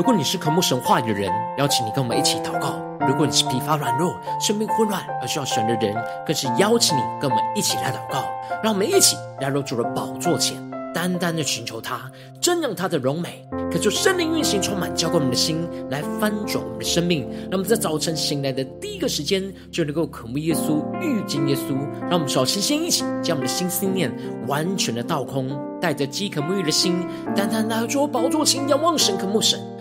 [0.00, 5.94] 如果你是渴慕神话语的人，邀请你跟我们一起祷告；如果你是疲乏软弱、生命混乱而需要神的人，
[6.26, 8.24] 更是邀请你跟我们一起来祷告。
[8.62, 10.56] 让我们一起来入主的宝座前，
[10.94, 12.10] 单单的寻求他，
[12.40, 17.28] 瞻仰他的荣美，恳求圣灵运行充满，浇灌我们的心，来翻转我们的生命。
[17.50, 21.76] 让我们在早晨醒来的第一个时间，就能够渴慕耶稣、遇见耶稣。
[22.08, 24.10] 让我们首先先一起将我们的心思念
[24.46, 27.06] 完全的倒空，带着饥渴沐浴的心，
[27.36, 29.60] 单单来到宝座前，仰望神、渴慕神。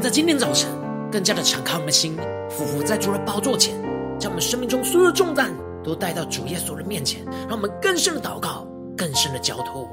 [0.00, 0.70] 在今天早晨
[1.12, 2.16] 更加的敞开我们的心，
[2.48, 3.74] 俯伏在主的宝座前，
[4.18, 5.52] 将我们生命中所有的重担
[5.84, 8.66] 都带到主耶稣的面前，让我们更深的祷告，
[8.96, 9.86] 更深的交托。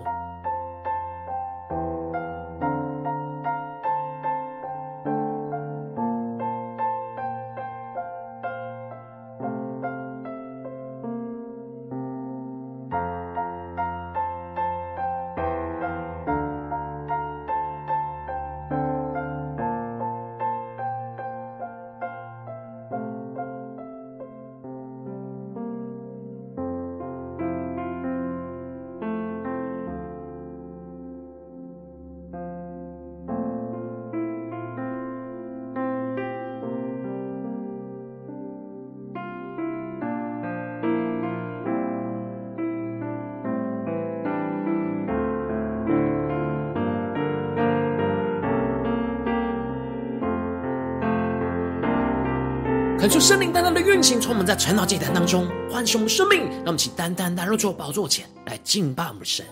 [53.07, 56.41] 恳求圣灵单单的运行，充满在晨祷祭坛当中，唤醒我们生命。
[56.41, 59.45] 让我们请单单来入主宝座前来敬拜我们的神。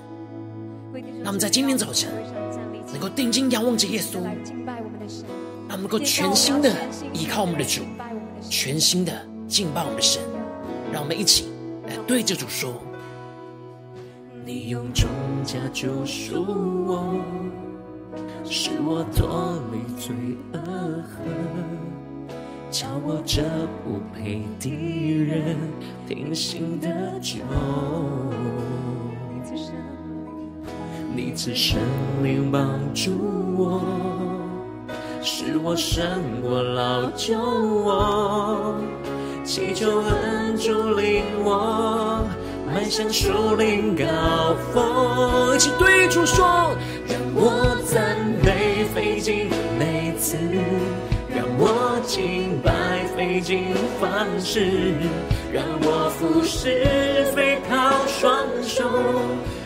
[1.24, 2.12] 让我们在今天早晨
[2.92, 4.16] 能够定睛仰望着耶稣，
[5.70, 6.70] 让我们能够全心的
[7.14, 7.84] 依靠我们的主，
[8.50, 9.14] 全心的
[9.48, 10.22] 敬拜我们的神。
[10.92, 11.48] 让我们一起
[11.88, 12.74] 来对着主说：
[14.44, 15.08] 你用重
[15.46, 16.46] 价救赎
[16.86, 17.16] 我，
[18.44, 20.14] 使我脱离罪
[20.52, 21.85] 恶恨。
[22.78, 23.42] 叫我这
[23.86, 24.70] 不配的
[25.24, 25.56] 人
[26.10, 26.90] 平心得
[27.22, 27.38] 救，
[31.16, 31.80] 你赐圣
[32.22, 33.12] 灵帮助
[33.58, 33.82] 我，
[35.22, 36.06] 使我胜
[36.42, 38.76] 过老旧我，
[39.46, 42.28] 祈求恩主领我
[42.68, 44.04] 迈向树林高
[44.74, 45.56] 峰。
[45.56, 46.76] 一起对主说，
[47.08, 48.15] 让我在
[52.06, 52.72] 清白
[53.16, 54.94] 费尽方式，
[55.52, 58.84] 让我服侍非靠双手，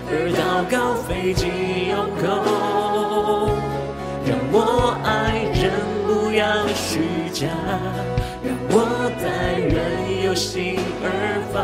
[0.09, 1.49] 而祷告费尽
[1.89, 3.51] 用口。
[4.25, 5.71] 让我爱人
[6.07, 6.99] 不要虚
[7.33, 7.47] 假，
[8.41, 11.05] 让我待人有心而
[11.51, 11.59] 发，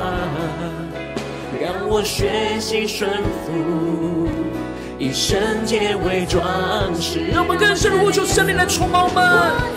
[1.61, 3.09] 让我学习顺
[3.45, 4.44] 服。
[4.97, 6.41] 以圣洁为装
[6.99, 9.23] 饰，让我们更深的呼求圣灵来充满我们，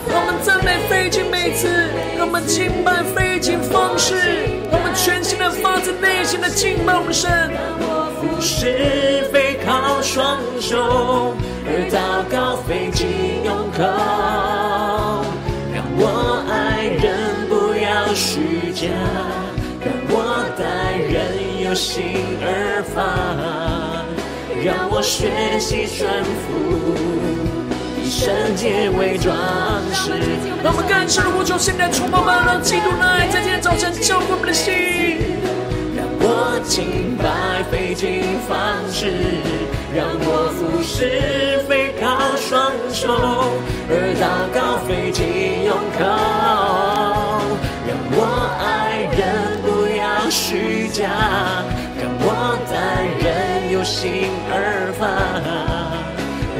[0.08, 1.68] 让我们赞美费尽每次，
[2.16, 4.14] 让我们敬拜费尽方式，
[4.70, 7.28] 让我们全心的发自内心的敬拜我们神。
[7.30, 11.34] 让我服侍非靠双手，
[11.66, 13.08] 而祷告费尽
[13.44, 13.82] 用口。
[15.74, 18.86] 让我爱人不要虚假，
[19.82, 22.04] 让我待人有心
[22.40, 23.77] 而发。
[24.68, 26.52] 让我学习顺服，
[27.96, 29.34] 以圣洁为装
[29.94, 30.12] 饰。
[30.62, 34.74] 让我们更深的呼求，现在充满吧，让基督的爱在今天早晨浇灌我们的心。
[35.96, 38.52] 让我敬拜费尽方
[38.92, 39.40] 式，
[39.96, 43.08] 让我服侍非靠双手，
[43.88, 46.04] 而祷告费尽用口，
[47.88, 48.20] 让我
[48.60, 49.18] 爱人
[49.64, 51.08] 不要虚假，
[51.96, 52.28] 让我
[52.68, 52.76] 待
[53.24, 53.27] 人
[53.78, 55.06] 有心而发，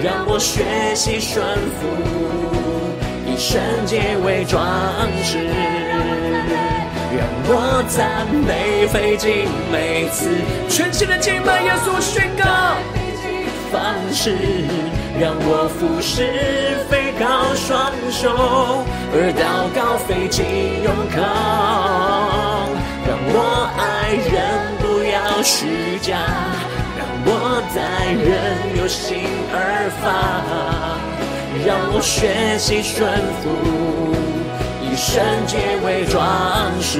[0.05, 0.63] 让我学
[0.95, 1.45] 习顺
[1.75, 1.89] 服，
[3.27, 4.65] 以圣洁为装
[5.25, 5.39] 饰。
[7.11, 10.31] 让我赞美费尽每次
[10.69, 12.45] 全新的敬拜，耶稣宣告
[13.73, 14.37] 方式，
[15.19, 20.45] 让我俯视飞靠双手，而祷告费尽
[20.85, 21.19] 用口，
[23.09, 24.39] 让我爱人
[24.79, 26.15] 不要虚假，
[27.31, 29.21] 我待人由心
[29.53, 30.97] 而发，
[31.67, 33.05] 让我学习顺
[33.43, 34.17] 服。
[34.99, 36.19] 圣洁为装
[36.81, 36.99] 饰。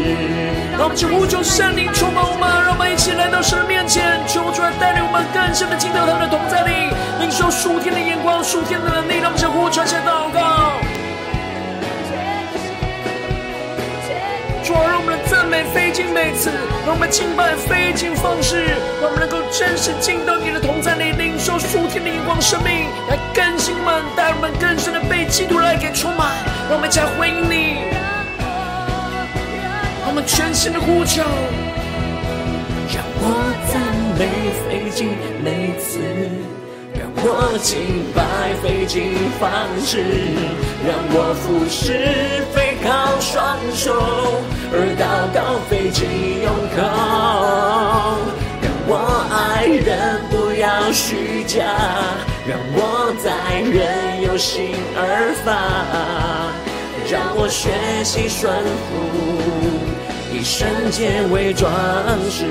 [0.79, 9.19] 让我们请呼求圣灵充满我们，让我们一起来到神面前，求主来带领我们更深的进到他的同在里，领受属天的眼光、属天的能力。
[9.19, 10.79] 让我们向呼求、向祷告。
[14.63, 15.18] 主，让我们的
[15.59, 16.53] 美费尽每次，
[16.87, 18.63] 让我们敬拜费尽方式，
[19.03, 26.31] 让我们能够真实进到你的同在里，领受属天的眼光、生命来更新我们，带我们更深的被基督来给充满。
[26.71, 27.91] 让我们一起来回应你。
[29.99, 31.25] 让我们全心的呼求，
[32.95, 33.83] 让我赞
[34.15, 34.31] 美
[34.63, 35.09] 费尽
[35.43, 35.99] 每次，
[37.31, 39.51] 我敬拜费尽方
[39.85, 40.01] 式，
[40.83, 43.93] 让我俯视非靠双手，
[44.73, 46.09] 而祷告费尽
[46.43, 46.77] 用口，
[48.63, 48.97] 让我
[49.31, 51.63] 爱人不要虚假，
[52.49, 55.47] 让我待人有心而发。
[57.11, 57.71] 让我学
[58.05, 58.53] 习顺
[58.89, 58.97] 服，
[60.33, 61.71] 以圣洁为装
[62.31, 62.45] 饰。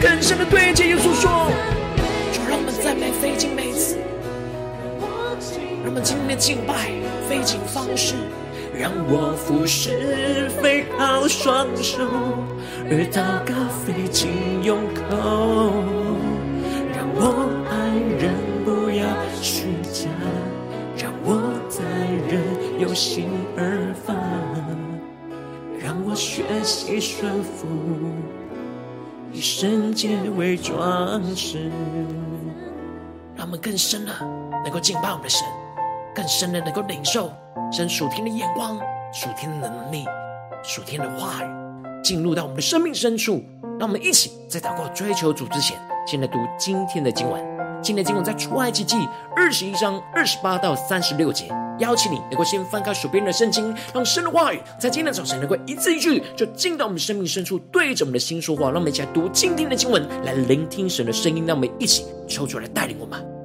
[0.00, 1.50] 更深的对接耶稣说
[6.06, 6.92] ：“今天敬拜
[7.28, 8.14] 费尽方式，
[8.72, 11.98] 让我服侍飞好双手，
[12.88, 14.30] 而祷告费尽
[14.62, 15.02] 用口，
[16.94, 17.90] 让我爱
[18.22, 18.32] 人
[18.64, 19.04] 不要
[19.42, 20.08] 虚假，
[20.96, 21.42] 让我
[21.76, 21.82] 待
[22.32, 22.40] 人
[22.78, 24.14] 有心。”而发，
[25.84, 27.66] 让我学习顺服，
[29.32, 31.68] 以圣洁为装饰。
[33.34, 34.12] 让我们更深的
[34.64, 35.44] 能够敬拜我们的神，
[36.16, 37.30] 更深的能够领受
[37.70, 38.78] 神属天的眼光、
[39.12, 40.06] 属天的能力、
[40.64, 41.46] 属天的话语，
[42.02, 43.44] 进入到我们的生命深处。
[43.78, 45.76] 让我们一起在祷告追求主之前，
[46.06, 47.38] 先来读今天的经文。
[47.82, 48.96] 今天的经文在出埃及记
[49.36, 51.48] 二十一章二十八到三十六节。
[51.80, 58.70] 邀请你能够先翻开手边的圣经，让神的话语在今天早晨能够一字一句就进到我们生命深处，对着我们的心说话。
[58.70, 61.44] 让我们一起来读今天的经文，来聆听神的声音。
[61.44, 63.35] 让我们一起抽出来带领我们。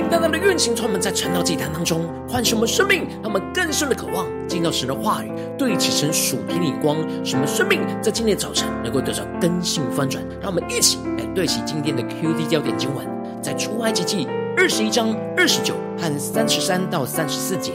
[0.00, 10.24] 灵大大的运行，从我们在晨祷祭坛当中唤醒我们生命，让我们更深的渴望进到神的话语，对齐神属天的光，使我们生命在今天早晨能够得到更新翻转。
[10.40, 13.06] 让我们一起来对齐今天的 QD 焦点经文，
[13.42, 14.26] 在出埃及记
[14.56, 17.72] 二十一章二十九和三十三到三十四节。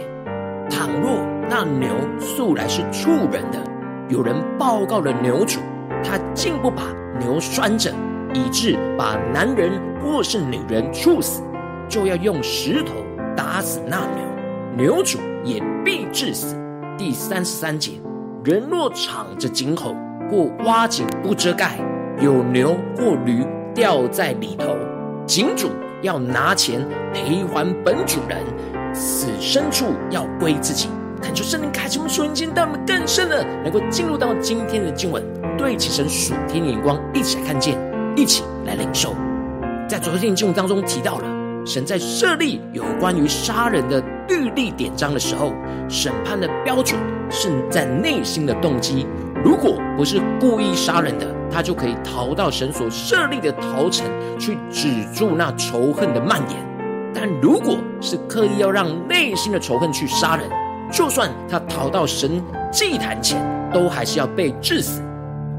[0.67, 1.89] 倘若那牛
[2.20, 3.60] 素来是畜人的，
[4.10, 5.60] 有人报告了牛主，
[6.03, 7.94] 他竟不把牛拴着，
[8.34, 11.44] 以致把男人或是女人处死。
[11.88, 12.94] 就要用石头
[13.36, 14.00] 打死那
[14.77, 16.56] 牛，牛主也必致死。
[16.98, 17.92] 第三十三节，
[18.44, 19.96] 人若敞着井口
[20.30, 21.77] 或挖井不遮盖，
[22.22, 24.75] 有牛或驴掉在里头，
[25.25, 25.70] 井主
[26.01, 26.80] 要拿钱
[27.13, 28.39] 赔还本主人，
[28.94, 30.88] 死牲畜要归自己。
[31.22, 35.24] 恳求圣灵开启我们属灵经，带我们更深的能够进入到今天的经文，
[35.58, 37.77] 对齐神属天的眼光，一起来看见，
[38.15, 39.15] 一起来领受。
[39.88, 41.44] 在昨天的经文当中提到了。
[41.65, 45.51] 神在设立有关于杀人的律例典章的时候，
[45.89, 49.07] 审判的标准是在内心的动机。
[49.43, 54.07] 如果不是故意杀人的，他就可以逃到神所设立的逃城
[54.39, 56.60] 去止住那仇恨的蔓延。
[57.13, 60.48] 但如果是刻意要让内心的仇恨去杀人，
[60.91, 63.41] 就算他逃到神祭坛前，
[63.74, 65.01] 都还是要被治死。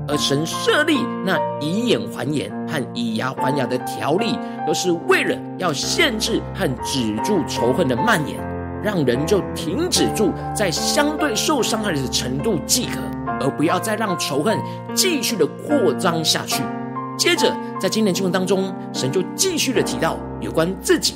[0.09, 8.39] 而神设立那以眼还眼和以牙还牙的条例，都是为了要限制和止住仇恨的蔓延，
[8.83, 13.01] 让人就停止住在相对受伤害的程度即可，
[13.41, 14.59] 而不要再让仇恨
[14.95, 16.63] 继续的扩张下去。
[17.19, 21.15] 接着，在今年经文当中，神就继续的提到有关自己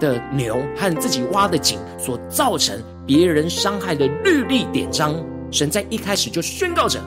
[0.00, 5.14] 的牛和自己挖的井所造成别人伤害的律例典章。
[5.50, 6.98] 神在一开始就宣告着。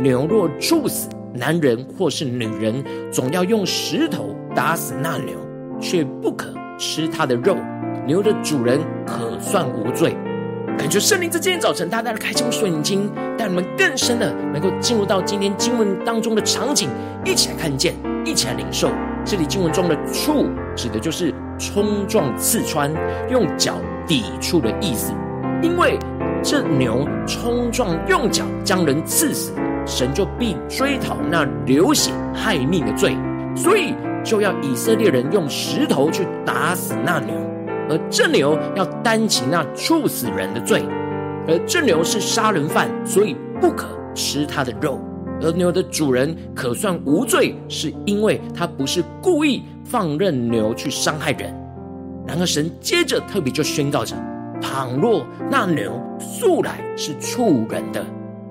[0.00, 5.34] 牛若处死男人或是女人，总要用石头打死那牛，
[5.80, 7.56] 却不可吃它的肉。
[8.06, 10.16] 牛的主人可算无罪。
[10.78, 16.88] 感觉圣灵在今天早晨大大的开启我们属灵经，带我们更深的能够进入到今天经文当中的场景，
[17.24, 18.88] 一起来看见，一起来领受。
[19.24, 22.90] 这里经文中的“触”指的就是冲撞、刺穿、
[23.28, 23.74] 用脚
[24.06, 25.12] 抵触的意思，
[25.60, 25.98] 因为
[26.40, 29.52] 这牛冲撞用脚将人刺死。
[29.86, 33.16] 神就必追讨那流血害命的罪，
[33.56, 37.34] 所以就要以色列人用石头去打死那牛，
[37.88, 40.82] 而这牛要担起那处死人的罪，
[41.46, 45.00] 而这牛是杀人犯，所以不可吃他的肉。
[45.40, 51.54] 而牛的主人可算无罪，是因为他不是故意放任牛去伤害人。
[52.26, 54.16] 然而神接着特别就宣告着：
[54.60, 58.04] 倘若那牛素来是畜人的。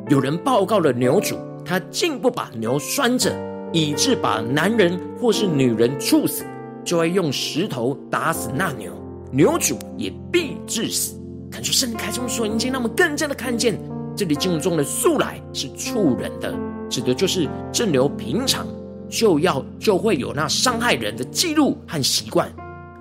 [0.10, 3.30] 有人报告了牛主，他竟不把牛拴着，
[3.74, 6.46] 以致把男人或是女人处死，
[6.86, 8.90] 就会用石头打死那牛，
[9.34, 11.20] 牛主也必致死。
[11.52, 13.78] 感觉圣灵开这么说，已经让我们更加的看见，
[14.16, 16.56] 这里经文中的素来是触人的，
[16.90, 18.66] 指的就是这牛平常
[19.10, 22.50] 就要就会有那伤害人的记录和习惯，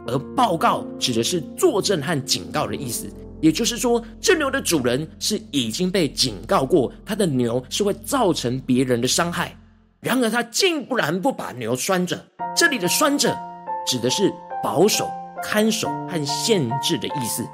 [0.08, 3.06] 而报告指的是作证和警告的意思。
[3.46, 9.56] 也就是说，这牛的主人是已经被警告过，他的牛是会造成别人的伤害。
[10.00, 12.20] 然而，他竟不然不把牛拴着。
[12.56, 13.38] 这里的拴着，
[13.86, 14.34] 指的是
[14.64, 15.08] 保守、
[15.40, 17.44] 看守和限制的意思。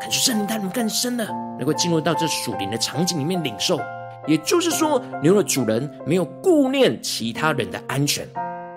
[0.00, 1.26] 感觉圣灵带领更深了，
[1.58, 3.80] 能够进入到这属灵的场景里面领受。
[4.28, 8.24] 也就是说，牛的主人没有顾念其他人的安全，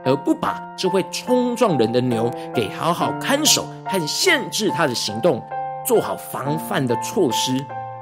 [0.03, 5.39] 而不把这会冲撞人的牛给好好看守和限制他的行动。
[5.85, 7.51] 做好防范的措施，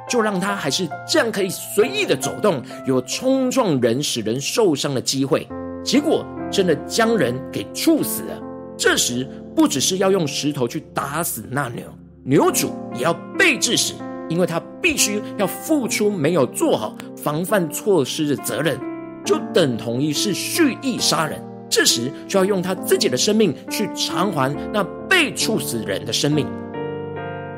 [0.10, 5.48] 就让他还是这样可以随意的走动，有冲撞人、使人受伤的机会。
[5.84, 8.42] 结果真的将人给处死了。
[8.78, 11.84] 这时不只是要用石头去打死那牛，
[12.24, 13.94] 牛主也要被治死，
[14.30, 18.80] 因为他必须要付出没有做好防范措施的责任，
[19.26, 21.42] 就等同于是蓄意杀人。
[21.70, 26.48] 这时就要用他自己的生命去偿还那被处死人的生命。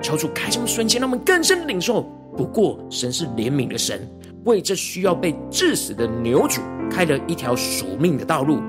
[0.05, 2.03] 求主开这么瞬间，让我们更深的领受。
[2.37, 4.07] 不过，神是怜悯的神，
[4.43, 8.61] 为这需要被致死的牛主开了一条赎命的道路，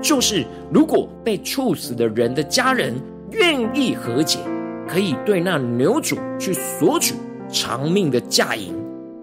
[0.00, 2.94] 就是如果被处死的人的家人
[3.32, 4.38] 愿意和解，
[4.86, 7.16] 可以对那牛主去索取
[7.50, 8.72] 偿命的价银，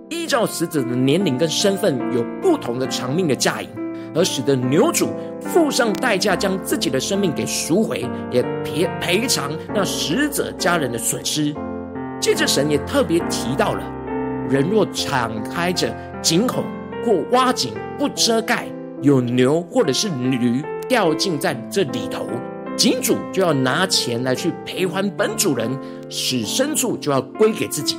[0.10, 3.70] 依照死者的年龄跟身份有不同的偿命的价银。
[4.14, 11.54] 而使得牛主付上代价，将自己的生命给赎回，也赔赔偿那死者家人的损失。
[12.20, 13.84] 接着，神也特别提到了：
[14.50, 15.92] 人若敞开着
[16.22, 16.64] 井口
[17.06, 18.68] 或挖井不遮盖，
[19.02, 22.28] 有牛或者是驴掉进在这里头，
[22.78, 25.72] 井主就要拿钱来去赔还本主人，
[26.10, 27.98] 使牲畜就要归给自己。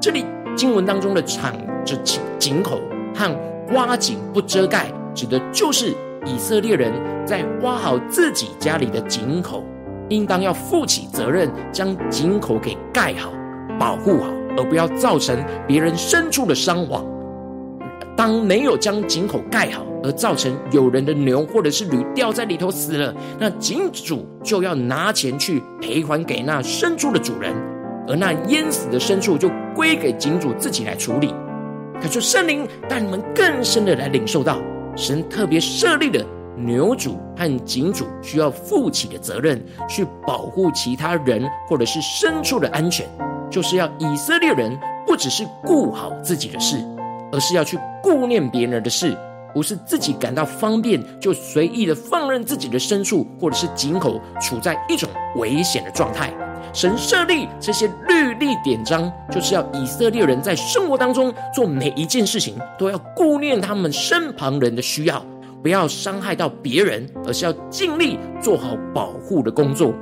[0.00, 0.24] 这里
[0.56, 1.52] 经文当中的敞
[1.84, 2.80] 着井井口
[3.14, 3.30] 和
[3.74, 4.86] 挖井不遮盖，
[5.20, 6.90] 指的就是以色列人
[7.26, 9.62] 在挖好自己家里的井口，
[10.08, 13.30] 应当要负起责任，将井口给盖好、
[13.78, 17.04] 保护好，而不要造成别人牲畜的伤亡。
[18.16, 27.54] 当没有将井口盖好，而造成有人的牛或者是驴掉在里头死了，那井主就要拿钱去赔还给那牲畜的主人，
[28.08, 31.34] 而那淹死的牲畜就归给井主自己来处理。
[32.00, 34.58] 可是圣灵带你们更深的来领受到，
[34.96, 36.24] 神特别设立了
[36.56, 43.06] 牛主和井主需要负起的责任，去保护其他人或者是牲畜的安全，
[43.50, 46.76] 就是要以色列人不只是顾好自己的事。
[47.32, 49.16] 而是要去顾念别人的事，
[49.54, 56.32] 不是自己感到方便就随意的放任自己的牲畜或者是井口处在一种危险的状态。
[56.72, 57.88] 神设立这些
[58.40, 65.24] 律例典章，就是要以色列人在生活当中做每一件事情都要顾念他们身旁人的需要，
[65.62, 69.94] 不要伤害到别人，而是要尽力做好保护的工作，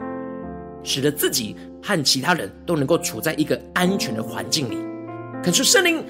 [0.84, 4.78] 使得自己和其他人都能够处在一个安全的环境里。
[5.42, 6.04] 恳求圣灵。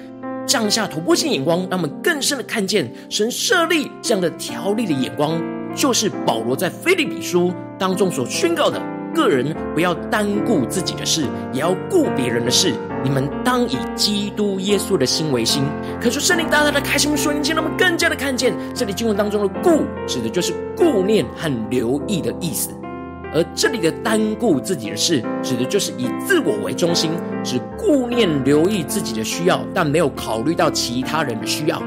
[0.45, 5.39] 降下突破性眼光，让我们更深的看见神设立这样的条例的眼光，
[5.75, 8.81] 就是保罗在腓立比书当中所宣告的：
[9.19, 12.73] 个人不要单顾自己的事，也要顾别人的事。
[13.03, 15.63] 你们当以基督耶稣的心为心。
[16.01, 22.69] 可是圣灵大大的开启我们属灵眼睛，让我们更加的看见这里经文当中的“顾”指的就是顾念和留意的意思。
[23.33, 27.11] 而这里的单顾自己的事，指的就是以自我为中心，
[27.43, 31.81] 只顾念留意自己的需要，但没有考虑到其他人的需要。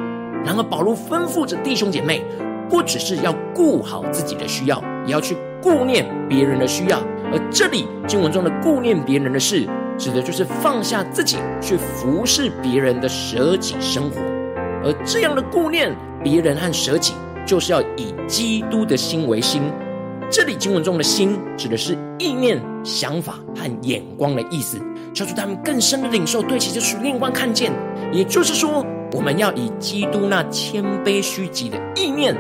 [0.45, 2.25] 然而，保罗吩咐着弟兄姐妹，
[2.69, 7.01] 不只是要顾好自己的需要，也要去顾念别人的需要。
[7.33, 9.67] 而这里经文中的顾念别人的事，
[9.97, 14.21] 指的就是放下自己去服侍别人的舍己生活。
[14.85, 17.15] 而这样的顾念别人和舍己，
[17.47, 19.63] 就是要以基督的心为心。
[20.31, 24.79] 这里经文中的心指的是意念、想法和眼光的意思，
[25.15, 27.73] 求主他们更深的领受，对其这属灵眼光看见。
[28.13, 32.35] 也就是说，我们要以基督那谦卑虚己的意念、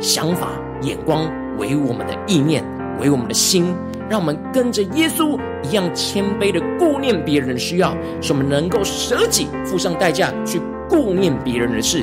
[0.00, 0.48] 想法、
[0.82, 2.64] 眼光为我们的意念，
[2.98, 3.74] 为我们的心，
[4.08, 12.00] 让我们跟着耶稣一样谦卑的顾念别人的需要，使我们能够舍己、付上代价去顾念别人的事。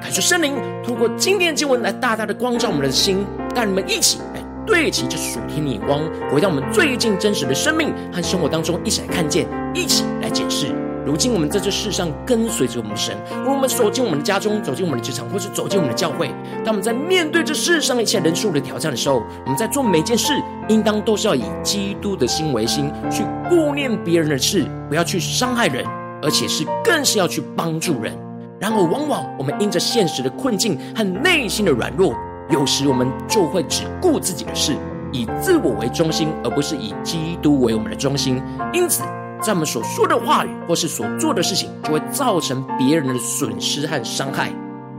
[0.00, 3.24] 感谢圣灵透过今天的经文来大大的光照我们的心，
[3.54, 4.42] 带你们一起来。
[4.64, 6.00] 对齐这属天的眼光，
[6.30, 10.68] 回到我们最近真实的生命和生活当中，一起来看见，一起来解释。
[11.04, 16.28] 如今我们在这世上跟随着我们的神，如果我们走进我们的家中，走进我们的职场，或是走进我们的教会，
[16.64, 20.32] 当我们在面对这世上一切人数的挑战的时候，我们在做每件事，
[20.68, 25.84] 应当都是要以基督的心为心，去顾念别人的事，不要去伤害人，
[26.22, 28.16] 而且是更是要去帮助人。
[28.60, 32.14] 然而，往往我们因着现实的困境和内心的软弱。
[32.48, 34.76] 有时我们就会只顾自己的事，
[35.10, 38.40] 以自我为中心，而不是以基督为我们的中心。
[38.72, 39.02] 因此，
[39.42, 44.52] 在我们所说的话语或是所做的事情，就会造成别人的损失和伤害。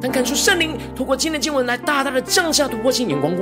[0.03, 3.33] 但感受圣灵透过今天的经文来大大的降下突破性眼光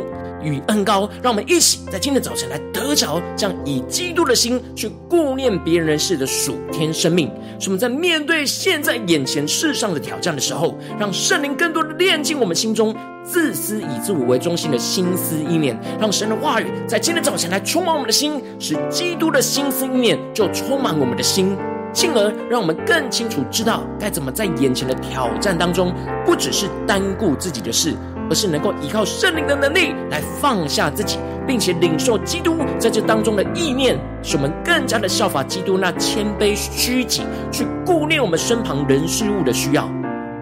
[0.43, 7.31] 与恩膏，让我们一起在今天早晨来得着这样以基督的心去顾念别人的事的属天生命。
[7.59, 21.57] 使我们在面对现在眼前世上的挑战的时候，让圣灵更多的炼净我们心中自私以自我为中心的心思意念，让神的话语在今天早晨来充满我们的心，使基督的心思意念就充满我们的心。
[21.93, 25.93] 进而让我们更清楚知道该怎么在眼前的挑战当中，
[26.25, 27.93] 不只是单顾自己的事，
[28.29, 39.89] 而是能够依靠圣灵的能力来放下自己，并且领受基督在这当中的意念，使我们更加的效法基督那谦卑虚己，去顾念我们身旁人事物的需要，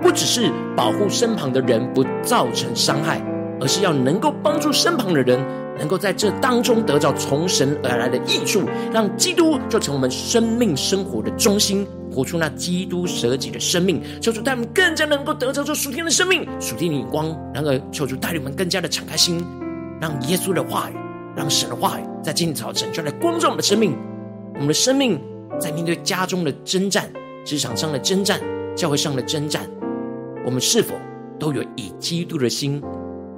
[0.02, 3.22] 不只是保护身旁的人不造成伤害，
[3.60, 5.40] 而是要能够帮助身旁的人。
[5.80, 8.64] 能够在这当中得到从神而来的益处，
[8.94, 14.02] 让基督就成我们生命生活的中心，活出那基督舍己的生命。
[14.22, 17.28] 求主带我们更加能够得着这属天的生命、属天的眼光。
[17.54, 19.44] 然而，求主带领我们更加的敞开心，
[20.02, 20.94] 让耶稣的话语、
[21.36, 23.98] 让神的话语在今天早晨就来光照我们的生命。
[24.56, 25.20] 我们的生命
[25.60, 27.10] 在面对家中的征战、
[27.46, 28.40] 职场上的征战、
[28.76, 29.66] 教会上的征战，
[30.46, 30.96] 我们是否
[31.40, 32.82] 都有以基督的心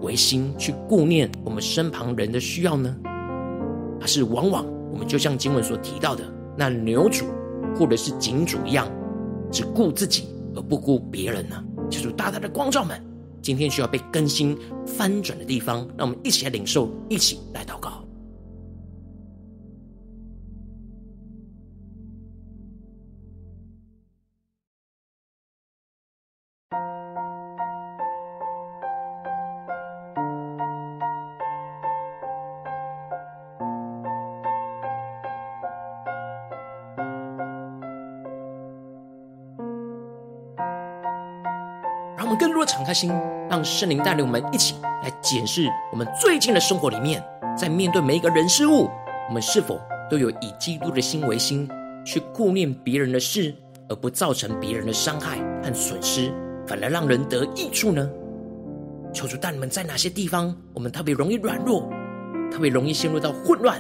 [0.02, 2.96] 为心去顾念我们身旁人的需要呢？
[4.00, 6.24] 还是往往我们就像经文所提到的
[6.58, 7.26] 那牛主
[7.76, 8.88] 或者是井主一样，
[9.52, 11.64] 只顾自己而不顾别人呢？
[11.90, 13.02] 求主大大的光照们，
[13.42, 18.04] 今天需要被更新翻转的地方，让我们一起来领受，一起来祷告。
[42.42, 43.12] 更多敞开心，
[43.48, 44.74] 让圣灵带领我们一起
[45.04, 47.24] 来检视我们最近的生活里面，
[47.56, 48.90] 在面对每一个人事物，
[49.30, 51.70] 我们是否都有以基督的心为心，
[52.04, 53.54] 去顾念别人的事，
[53.88, 56.34] 而不造成别人的伤害和损失，
[56.66, 58.10] 反而让人得益处呢？
[59.14, 61.88] 求主带你们在哪些地方，我们特别容易软弱，
[62.52, 63.80] 特别容易陷入到混乱，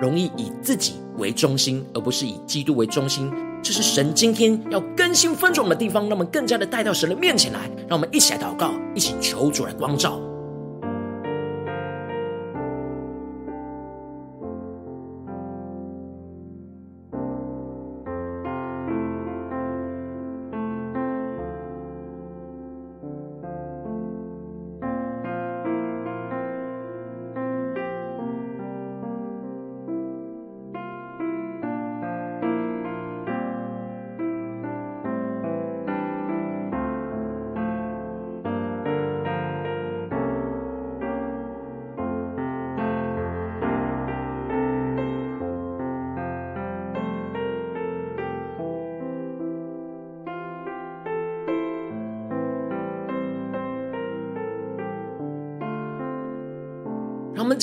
[0.00, 3.30] 容易以自己为中心，而不是以基督为中心。
[3.62, 10.20] 这是神今天要更新分种的地方，让我们更加的带到神的面前来，让我们一起来祷告，一起求主来光照。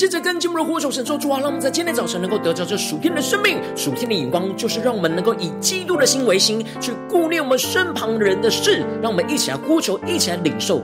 [0.00, 8.82] 接着跟进我们的呼求神说：主啊，让我们在今天早晨能够得着这属天的生命、属天的眼光，就是让我们能够以基督的心为心，去顾念我们身旁人的事。
[9.02, 10.82] 让我们一起来呼求，一起来领受。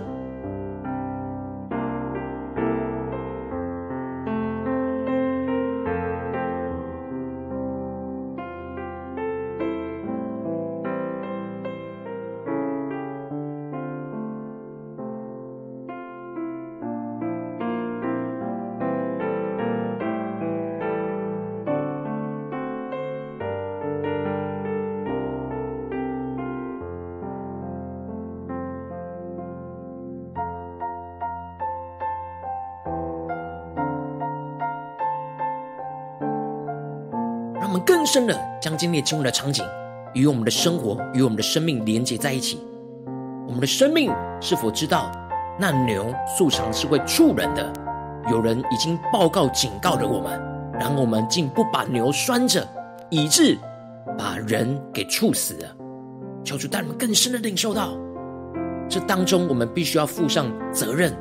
[38.17, 39.63] 深的将今天经文的场景
[40.15, 42.59] 与我们的生活、与我们的生命连接在一起。
[43.47, 45.13] 我们的生命是否知道，
[45.61, 47.71] 那牛素常是会触人的？
[48.31, 50.41] 有人已经报告警告了我们，
[50.81, 52.67] 然后我们竟不把牛拴着，
[53.11, 53.59] 以致
[54.17, 55.77] 把人给触死了。
[56.43, 57.99] 求主带我们更深的领受到，
[58.89, 61.13] 这当中我们必须要负上责任、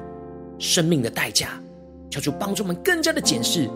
[0.57, 1.49] 生命的代价。
[2.09, 3.69] 求主帮助我们更加的检视。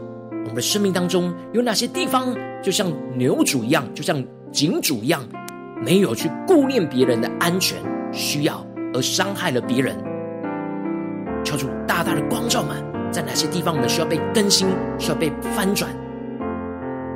[0.43, 5.21] 我们的生命当中有哪些地方，就像牛主一样，就像井主一样，
[5.83, 7.77] 没有去顾念别人的安全
[8.11, 9.95] 需要，而伤害了别人？
[11.43, 15.89] 求主大大的光照们，在哪些地方我们需要被更新，需要被翻转，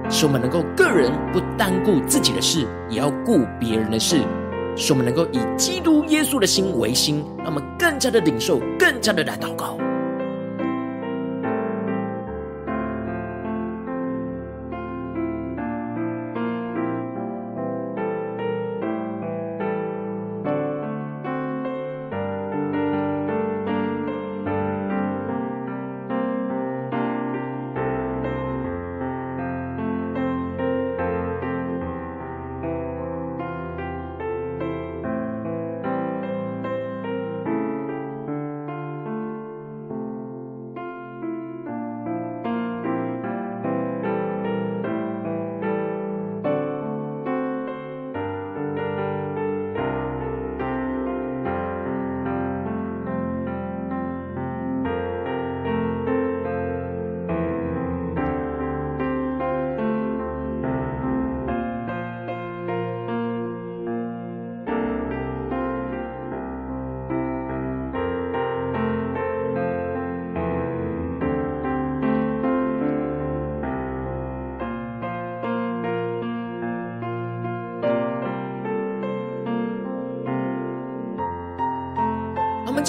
[0.09, 4.17] 使我们能够个人不单顾自己的事，也要顾别人的事，
[4.75, 9.77] 使我们能够以基督耶稣的心为心，让我们更加的领受，更加的来祷告。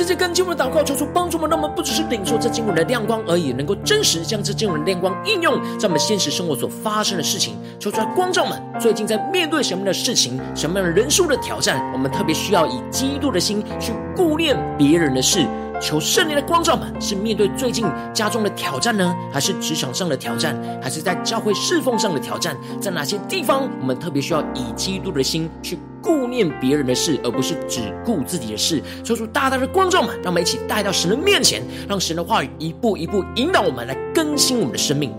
[0.05, 7.57] 这些跟经文的祷告，求出帮助我们，让我们不只是领受这经文的亮光而已，能够真实将这经文的亮光应用在我们现实生活所发生的事情。
[7.79, 15.47] 求出来光照们，最近在面对什么样的事情，什么样的人数的挑战，我们特别需要以基督的心去顾念别人的事。
[15.81, 22.57] 求圣灵的光照们，是面对最近家中的挑战呢，还是职场上的挑战，还是在教会侍奉上的挑战？
[22.81, 28.83] 在哪些地方，我们特别需要以基督的心去顾念别人的事，而不是只顾自己的事？
[29.03, 35.15] 求主大大的光照们，让我们一起带到神的面前，让神的话语一步一步引导我们，来更新我们的生命。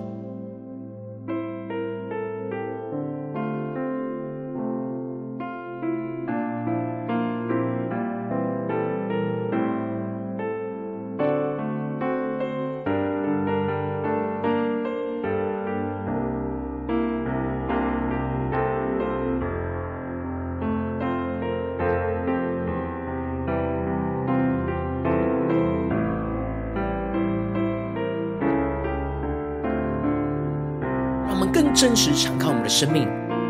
[31.45, 33.07] 更真实敞开我们的生命，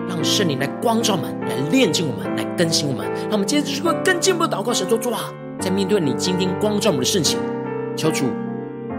[0.07, 3.05] 让圣灵来光照我们，来炼净我们，来更新我们。
[3.23, 7.39] 让我们接着去过更进一步的祷告，神说：主啊，在面对你今天光照我们的事情，
[7.95, 8.25] 求主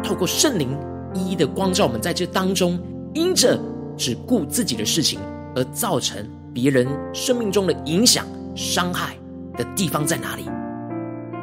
[0.02, 0.76] 透过圣灵
[1.14, 2.78] 一一的光照我们，在这当中，
[3.14, 3.58] 因着
[3.96, 5.18] 只顾自己的事情
[5.54, 9.16] 而造成别人生命中的影响、伤害
[9.56, 10.44] 的地方在哪里？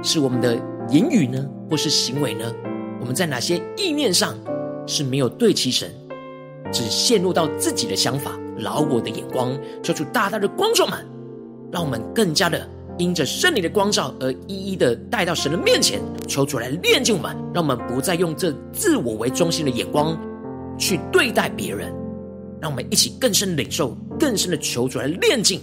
[0.02, 0.58] 是我们的
[0.90, 2.44] 言语呢，或是行为呢？
[3.00, 4.36] 我们在哪些意念上
[4.86, 5.90] 是没有对齐神，
[6.74, 11.08] 只陷入到自己的想法、老我的眼光，求主大大的光照们，
[11.72, 20.20] 让我们更加的因着圣灵的光照而一一的带到神的面前，求主来炼净我们，让我们不再用这自我为中心的眼光
[20.78, 21.94] 去对待别人，
[22.60, 25.62] 让我们一起更深领受，更深的求主来炼净。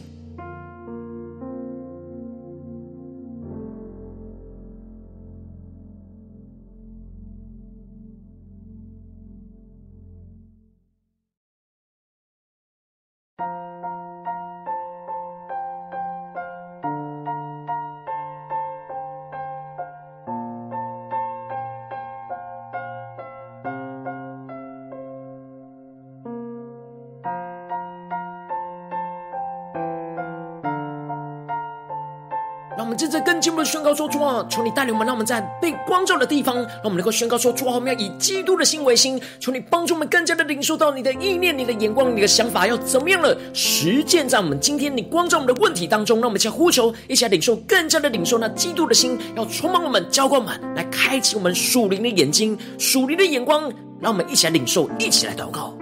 [32.80, 39.20] 让我们在更进步的宣告说：“主啊，求你带领我们，让我们在被光照的地方，让我们能够宣告说：主啊，我们要以基督的心为心。
[39.38, 46.20] 求你帮助我们更加的领受到你的意念、你的眼光、你的想法要怎么样了，实践在我们今天你光照我们的问题当中。
[46.20, 53.70] 让我们一起呼求，一起来领受，更加的领受那基督的心，要充满我们、浇灌我们，来开启我们属灵的眼睛、属灵的眼光。
[54.00, 55.74] 让我们一起来领受，一起来祷告。”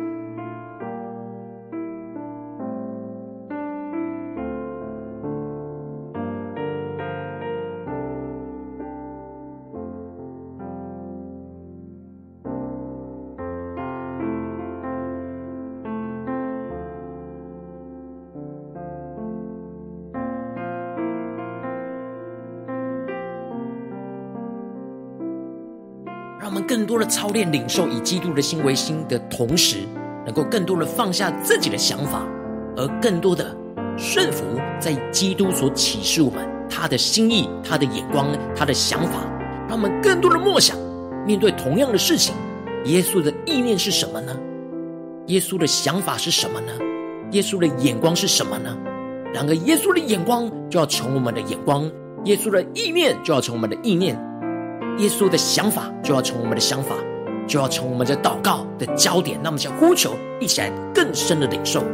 [27.09, 29.79] 操练领受以基督的心为心的同时，
[30.25, 32.23] 能够更多的放下自己的想法，
[32.77, 33.57] 而更多的
[33.97, 34.45] 顺服
[34.79, 39.21] 在基督所启示我们他的心意、他的眼光、他的想法，
[39.69, 40.77] 让我们更多的默想，
[41.27, 42.35] 面对同样的事情，
[42.85, 44.37] 耶稣的意念是什么呢？
[45.27, 46.73] 耶稣的想法是什么呢？
[47.33, 48.77] 耶稣的眼光是什么呢？
[49.35, 51.91] 然而，耶稣的眼光就要从我们的眼光，
[52.25, 54.19] 耶稣的意念就要从我们的意念。
[54.99, 56.97] 耶稣的想法就要从我们的想法，
[57.47, 61.85] 就要从我们的祷告的焦点，那么像呼求一起来更深的领受。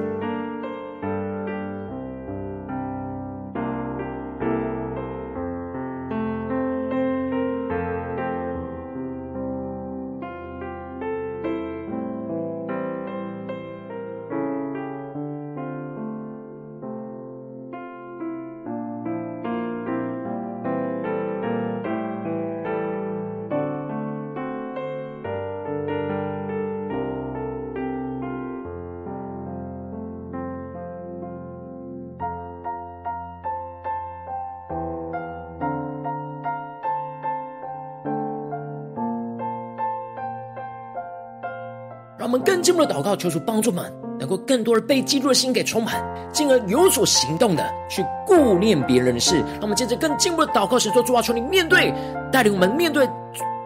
[42.44, 49.36] 更进一步的祷告，求主帮助我们，能够更多的被基督的心给充满，进而有所行动的去顾念别人的事。
[49.36, 51.92] 让我们接着更进一步的祷告，神说：主啊，求你面对
[52.30, 53.08] 带领我们面对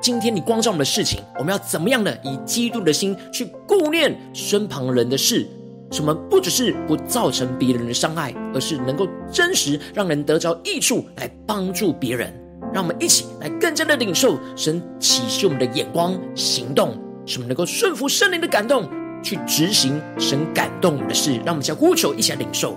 [0.00, 5.46] 今天你光照我们的事情，我们要怎么样的以基督的心去顾念身旁人的事？
[5.90, 12.32] 什么不只是不造成别人的伤害，而是能够真实让人得着益处，来帮助别人。
[12.72, 16.94] 让我们一起来更加的领受神启示我们的眼光、行动。
[17.28, 18.88] 使我们能够顺服圣灵的感动，
[19.22, 22.74] 去执行神感动我们的事，让我们将呼求一起来领受。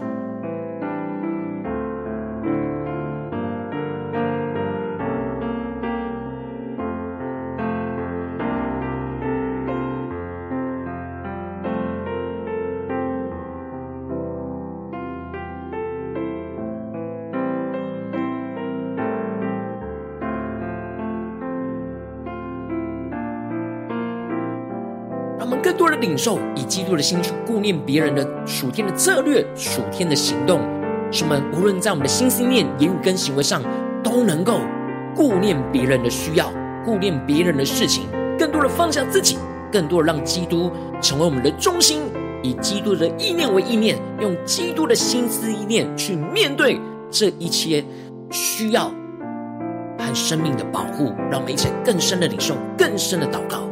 [25.72, 30.60] 更多的领受，以基督的心去顾念别人的属天的策略、属天的行动，
[31.10, 33.64] 使我们无论在我们的心思念、言语跟行为上，
[34.04, 34.60] 都能够
[35.16, 36.52] 顾念别人的需要，
[36.84, 38.04] 顾念别人的事情，
[38.38, 39.38] 更多的放下自己，
[39.72, 40.70] 更多的让基督
[41.02, 42.02] 成为我们的中心，
[42.44, 47.82] 以基督的意念为意念，用基督的心思意念去面对这一切
[48.30, 48.92] 需要
[49.98, 53.71] 和生命的保护，让我们一起更深的领受，更深的祷告。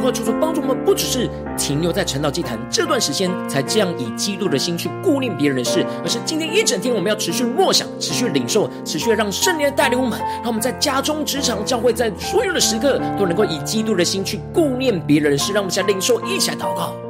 [0.00, 15.52] 祷告，求主帮助我们，不只是停留在晨祷祭坛这段时间，才这样以基督的心去顾念别人的事，而是今天一整天我们要持续默想、持续领受、持续让圣灵带领我们，让我们在家中、职场、教会，在所有的时刻都能够以基督的心去顾念别人的事。
[15.52, 17.09] 让我们先领受，一起来祷告。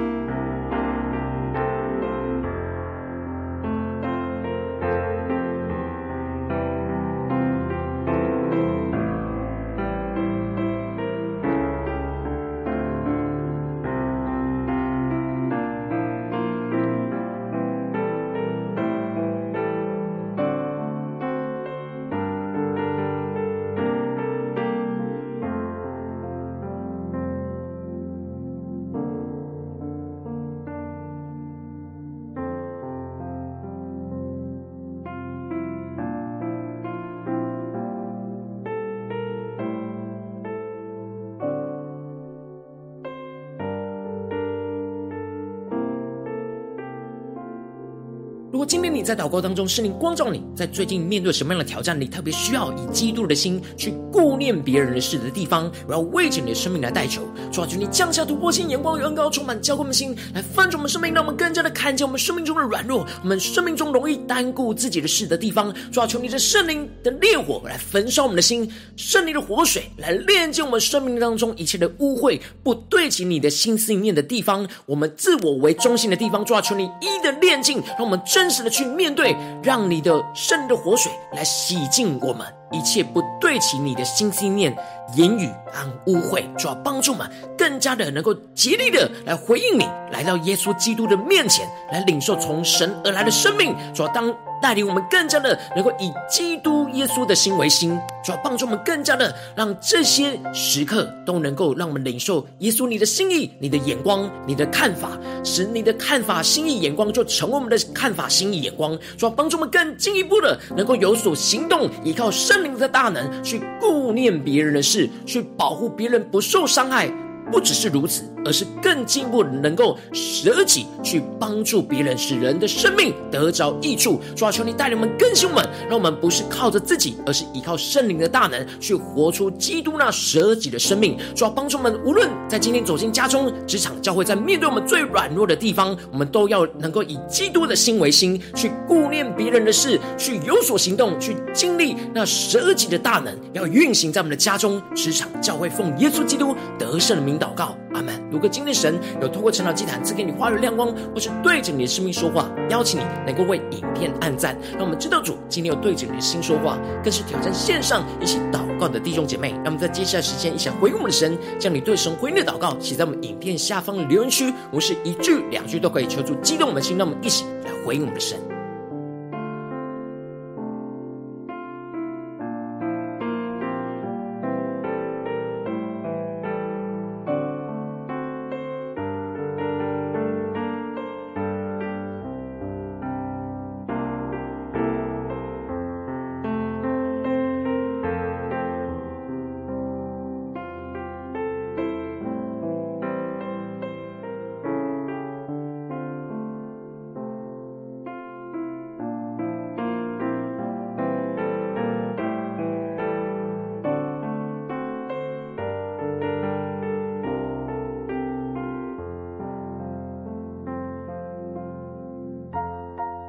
[48.65, 57.21] 今天你在祷告当中，圣灵光照你，在最近面对什么样的挑战，你特别需要以基督的心去顾念别人的事的地方，然后为着你的生命来代求，
[57.51, 82.45] 主啊，求你降下突破性眼光与恩膏，充满浇灌我们心，来翻转我们生命，让我们更加的看见我们生命中的软弱，我们生命中容易单顾自己的事的地方，主啊，求你的圣灵的烈火来焚烧我们的心，圣灵的活水来炼净我们生命当中一切的污秽，不对齐你的心思意念的地方，我们自我为中心的地方，主啊，求你一一的炼净，让我们真实的去面对，让你的圣的活水来洗净我们。
[82.71, 84.75] 一切不对齐你的心思念、
[85.15, 94.33] 言语和污秽，主要帮助我们更加的能够竭力的来回应你，来到耶稣基督的面前，来领受从神而来的生命，主要当。
[94.61, 117.11] 带领我们更加的能够以基督耶稣的心为心，主要帮助我们更加的让这些时刻都能够让我们领受耶稣你的心意、你的眼光、你的看法，使你的看法、心意、眼光就成为我们的看法、心意、眼光，主要帮助我们更进一步的能够有所行动，依靠圣灵的大能去顾念别人的事，去保护别人不受伤害。
[117.51, 124.21] 不只是如此，而是更进一步能够舍己去帮助别人，使人的生命得着益处。
[124.35, 131.17] 主啊，求你带领我们更新我们，让我们不是靠着自己，而是依靠圣灵的大能去活出基督那舍己的生命。
[131.35, 147.40] 主啊，帮助我们，无论在今天走进家中、职场、教会，在面对我们最软弱的地方，我们都要能够以基督的心为心，去顾念别人的事，去有所行动，去经历那舍己的大能，要运行在我们的家中、职场、教会，奉耶稣基督得胜的名。
[147.41, 148.13] 祷告，阿门。
[148.31, 159.53] 如果今天神有透过晨祷祭坛赐给你花语亮光，或是对着你的生命说话，邀请你能够为影片按赞，让我们知道主今天有对着你的心说话，更是挑战线上一起祷告的弟兄姐妹。
[159.63, 168.37] 让我们在接下来时间一起回应我们的神，将你对神回应的祷告写在我们影片下方的留言区，我们是一句两句都可以求助激动我们的心，让我们一起来回应我们的神。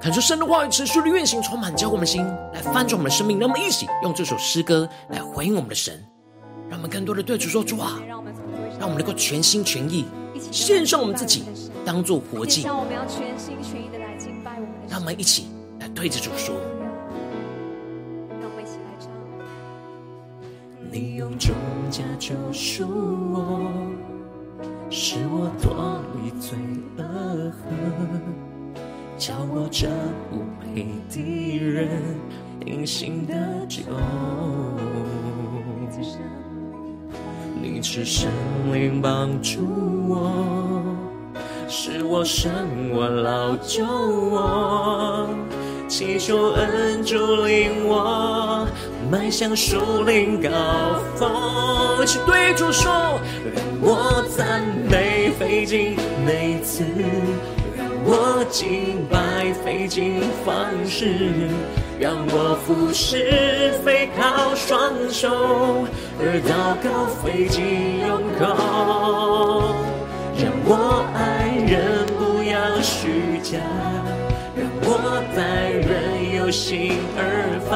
[0.02, 3.38] 看出神的话语持续的运行，充满浇灌我们心，来翻转我们的生命。
[3.38, 6.04] 让我们一起用这首诗歌来回应我们的神，
[6.68, 8.18] 让我们更多的对主说：主啊，让
[8.88, 10.06] 我们能够全心全意
[10.50, 11.44] 献上我们自己，
[11.84, 12.62] 当做活祭。
[12.62, 14.90] 让我们要全心全意的来敬拜我们的神。
[14.90, 15.46] 让我们一起
[15.78, 16.56] 来对着主说：
[18.40, 19.08] 让我们一起来唱。
[20.90, 21.54] 你用重
[21.92, 22.88] 价救赎
[23.32, 23.70] 我，
[24.90, 26.58] 使我脱离罪
[26.98, 27.04] 恶
[27.52, 27.70] 河，
[29.22, 29.86] 叫我这
[30.28, 30.44] 不
[30.74, 31.88] 配的人
[32.66, 33.34] 隐形的
[33.68, 33.82] 酒。
[37.62, 38.28] 你赐神
[38.72, 39.60] 灵帮助
[40.08, 40.32] 我，
[41.68, 42.52] 使我胜
[42.92, 45.28] 过老旧我，
[45.86, 48.66] 祈求恩主领我
[49.08, 50.50] 迈向树林高
[51.14, 51.30] 峰。
[52.02, 52.90] 一起对主说，
[53.54, 55.94] 让我赞美费尽
[56.26, 56.82] 每次，
[58.14, 61.16] 我敬拜费尽方式。
[61.98, 65.86] 让我服侍，非靠双手，
[66.20, 68.42] 而祷告费尽用口。
[70.36, 73.56] 让我爱人不要虚假，
[74.56, 77.20] 让我待人有心而
[77.70, 77.72] 发，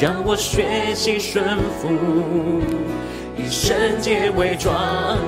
[0.00, 1.42] 让我学习顺
[1.80, 1.88] 服。
[3.50, 4.72] 圣洁为装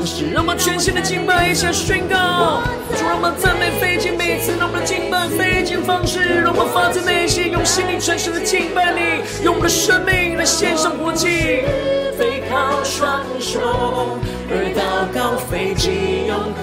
[0.06, 2.62] 饰，让我们全新的敬拜一下宣告，
[2.96, 11.64] 主让我们赞美费尽每次，让我们的敬拜费尽方式，让我们发自内心用心灵诚实的敬拜你，用我们的生命来献上活祭，
[12.16, 13.58] 背靠双手，
[14.48, 16.38] 而祷告费尽用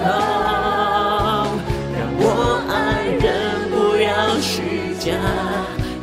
[1.92, 5.12] 让我爱人不要虚假，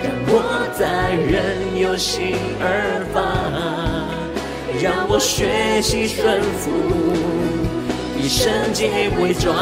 [0.03, 3.86] 让我待人有心而发。
[4.82, 6.71] 让我学习顺服，
[8.15, 9.55] 以圣洁为装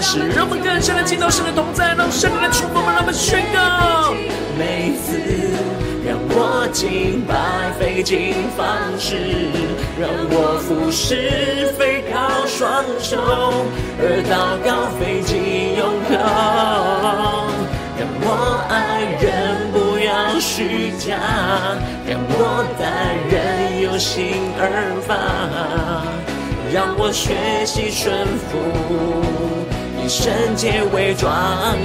[0.00, 0.28] 饰。
[0.34, 4.12] 让我们更深的进到神的同在，让圣灵的触摸，让我们宣告。
[4.58, 5.18] 每次
[6.04, 8.66] 让我敬拜费尽方
[8.98, 9.16] 式，
[9.98, 13.16] 让我服侍非靠双手，
[13.98, 16.12] 而祷告费尽用口。
[17.98, 18.26] 让我
[18.68, 19.26] 爱人
[19.72, 21.18] 不要虚假，
[22.06, 22.86] 让我待
[23.28, 23.36] 人
[23.82, 25.14] 有心而发，
[26.72, 28.58] 让我学习顺服，
[30.02, 31.30] 以圣洁为装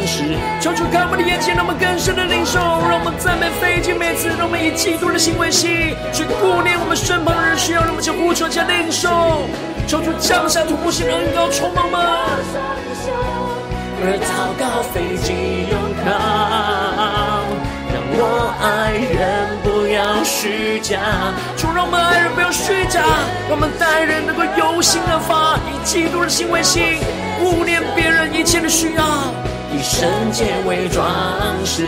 [0.05, 0.35] 饰。
[0.59, 9.47] 求主看我们的眼睛，让我们更深的领受，让我们赞美飞机每次，让我们以基督的心为心，去顾念我们身旁的人需要，让我们将呼求加领受。
[9.85, 11.99] 求主降下突破性的恩膏充满吗？
[14.05, 16.09] 而祷告费尽用口，
[17.93, 19.61] 让我爱人
[19.93, 20.99] 要虚假。
[21.55, 23.01] 主让我们爱人不要虚假，
[23.47, 26.99] 让我们待人能够由心而发，以基督的心为心，
[27.39, 29.03] 顾念别人一切的需要，
[29.71, 31.05] 以圣洁为装
[31.63, 31.87] 饰。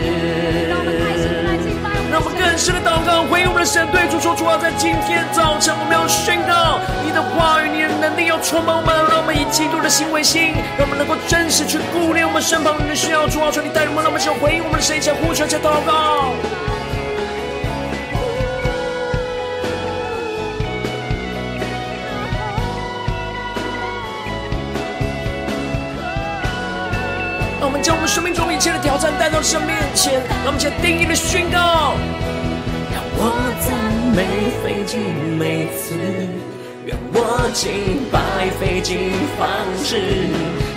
[2.08, 13.28] 让我们更深的祷告，回应我们的神，对主说：主啊，在今天早晨，我们要宣告你的话语，你的能力要充满我们，让我们以基督的心为心，让我们能够真实去顾念我们身旁人的需要。
[13.28, 16.32] 主啊，求你带领我们，让我们先回应我们的神，一起呼求，一祷告。
[28.16, 31.92] 生命中一切的挑战带到神面前，让我们将定义的宣告。
[32.90, 33.28] 让我
[33.60, 33.76] 赞
[34.16, 34.24] 美
[34.64, 34.98] 费尽
[35.36, 35.94] 每次，
[36.86, 39.46] 让我敬拜费尽方
[39.84, 40.00] 式，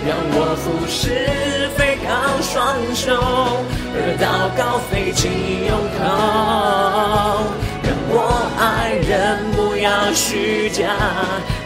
[0.06, 2.12] 让我俯视非靠
[2.42, 3.16] 双手，
[3.94, 5.32] 而祷告费尽
[5.64, 6.04] 用口。
[7.82, 8.20] 让我
[8.58, 10.84] 爱人不要虚假，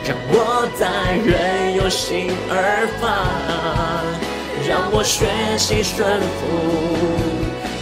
[0.07, 4.34] 让我待人有心而发。
[4.67, 5.27] 让我学
[5.59, 6.47] 习顺服，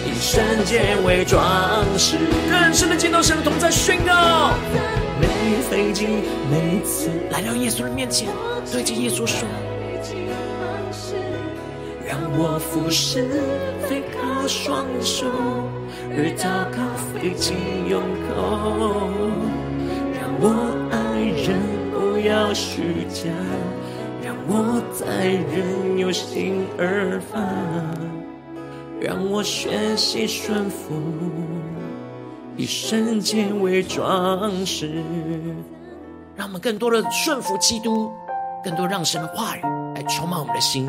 [0.04, 2.16] 以圣洁为装饰。
[2.50, 4.54] 更深的见到神的同在，宣告。
[5.20, 5.28] 每
[5.70, 6.08] 费尽
[6.50, 8.28] 每次来到耶稣的面前，
[8.72, 9.46] 对着耶稣说：
[12.04, 13.28] 让我服侍，
[13.88, 15.26] 非靠双手，
[16.10, 16.82] 而祷告
[17.14, 17.54] 费尽
[17.88, 19.08] 用口。
[20.18, 20.44] 让我
[20.90, 20.96] 爱
[21.46, 21.60] 人
[21.92, 23.30] 不要虚假。
[24.48, 27.38] 我在任由心而发，
[29.00, 30.94] 让我学习顺服，
[32.56, 35.02] 以圣洁为装饰。
[36.34, 38.10] 让我们更多的顺服基督，
[38.64, 39.60] 更多让神的话语
[39.94, 40.86] 来充满我们的心，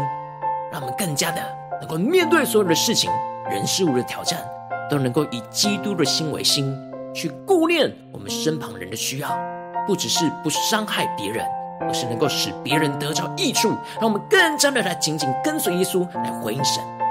[0.72, 1.42] 让我们更加的
[1.80, 3.12] 能够面对所有的事情、
[3.52, 4.44] 人事物的挑战，
[4.90, 6.76] 都能够以基督的心为心，
[7.14, 9.38] 去顾念我们身旁人的需要，
[9.86, 11.46] 不只是不伤害别人。
[11.80, 13.70] 而是能够使别人得着益处，
[14.00, 17.03] 让我们更加的来紧紧跟随耶稣，来回应神。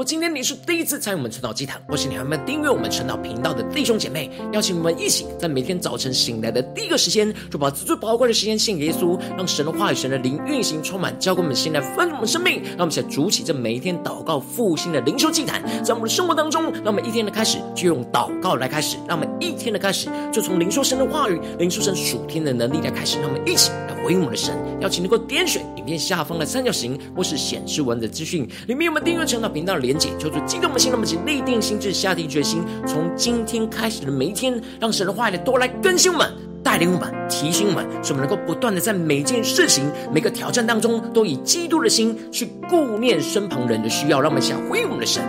[0.00, 12.62] 果今天你是第一次参与我们晨祷祭坛，或是你还没有订阅我们晨祷频道的弟兄姐妹，邀请我们一起在每天早晨醒来的第一个时间，就把最宝贵的时间献给耶稣，让神的话语、神的灵运行充满，交给我们心来丰盛我们生命。
[12.78, 23.70] 让我们一起来筑起这每一天祷告复兴的灵修祭坛，在我们的生活当中，让我们一天的开始就用祷告来开始，让我们一天的开始就从领受神的话语、领受神属天的能力来开始，让我们一起
[24.04, 24.54] 回应我们的神。
[24.80, 36.32] 邀请能够点选影片下方的三角形，或是显示文的资讯，里面有我们订阅晨祷频道的连结，求主激动我们心，让我们一起立定心智，下定决心，从今天开始的每一天，让神的话语来多来更新我们，
[36.62, 45.22] 带领我们，提醒我们，使我们能够不断的在每件事情、每个挑战当中，都以基督的心去顾念身旁人的需要，让我们想回应我们的神。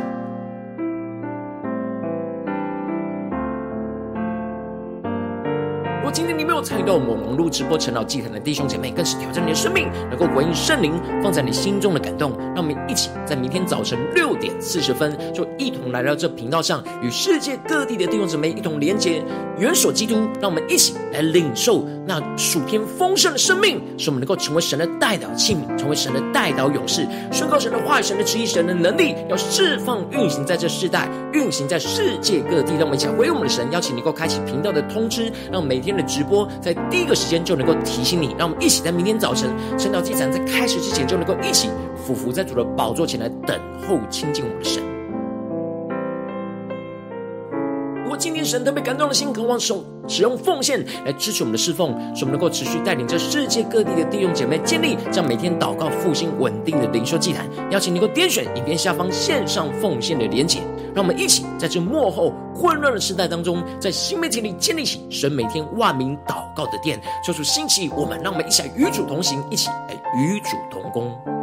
[6.61, 10.93] 参与到我们网络直播晨祷祭坛的弟兄姐妹，更是挑战你的生命，能够回应圣灵
[11.23, 12.31] 放在你心中的感动。
[12.53, 19.23] 让我们一起在明天早晨六点四十分，就一同来到这频道上，与世界各地的弟兄姊妹一同连结，
[19.57, 20.27] 元首基督。
[20.39, 32.73] 让我们一起来领受那属天丰盛的生命，使我们能够成为神的代祷器皿，成为神的代祷勇士，宣告神的话语、神的旨意、神的能力，要释放运行在这世代，运行在世界各地。
[32.73, 36.01] 让我们一起来回应我们的神，邀请你能够开启频道的通知，让每天的。
[36.11, 44.83] 直播在第一个时间就能够提醒你，让我们一起在明天早晨晨祷祭坛在开始之前就能够一起俯伏在主的宝座前来等候亲近我们的神。
[48.03, 57.47] 如果今天神特别感动的心，渴望手使用奉献来支持我们的侍奉，使我们能够持续带领着世界各地的弟兄姐妹建立这样每天祷告复兴稳定的灵修祭坛。
[57.69, 60.59] 邀请你能够点选影片下方线上奉献的连结。
[60.93, 71.40] 让我们一起在这幕后混乱的时代当中，在新媒体里建立起神每天万名祷告的殿，求主兴起我们，让我们一起来与主同行，一起来与主同工。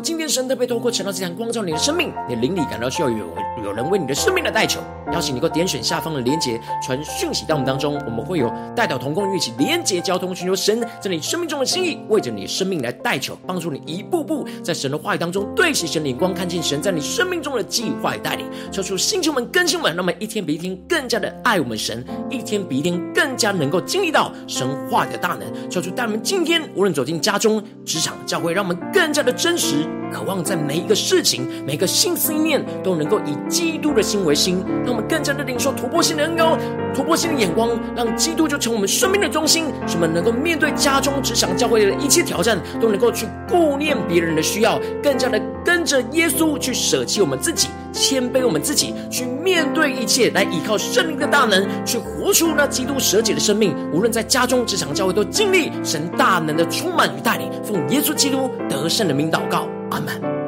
[0.00, 3.18] 今天神特别透过晨祷祭坛光照你的生命，你的灵里感到需要有
[3.62, 4.80] 有人为你的生命来代求，
[5.12, 10.56] 邀请你能够点选下方的连结，传讯息到我们当中，我们会有代祷同工一起连结交通，寻求。
[10.56, 29.86] 神在你生命中的心意，为着你生命来代求，帮助你一步步在神的话语当中对齐神的眼光，看见神在你生命中的计划带领，抽出星球们更新们，那么一天比一天更加的爱我们神，一天比一天更加能够经历到神话的大能，抽出带我们今天无论走进家中、职场、教会，让我们更加的真实。
[30.12, 36.58] 渴望在每一个事情、每个心思意念都能够以基督的心为心，让我们更加的领受突破性的恩膏、
[36.92, 53.76] 突破性的眼光，让基督就成我们生命的中心，使我们能够面对家中、职场、教会的一切挑战，都能够去顾念别人的需要，更加的跟着耶稣去舍弃我们自己，谦卑我们自己，去面对一切，来依靠圣灵的大能，去活出那基督舍己的生命。
[53.92, 57.48] 无论在家中、职场、教会，都经历神大能的充满与带领。
[57.62, 59.68] 奉耶稣基督得胜的名祷告。
[59.90, 60.39] 阿门。